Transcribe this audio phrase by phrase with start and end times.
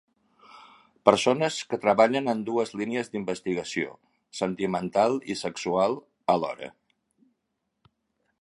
[1.09, 3.93] Persones que treballen en dues línies d'investigació
[4.41, 5.99] sentimental i sexual
[6.37, 6.75] alhora.